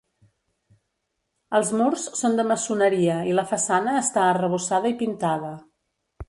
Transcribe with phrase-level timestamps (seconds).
[1.59, 5.55] Els murs són de maçoneria i la façana està arrebossada i pintada.